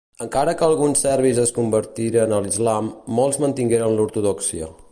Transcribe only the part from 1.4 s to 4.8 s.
es convertiren a l'Islam, molts mantingueren l'ortodòxia.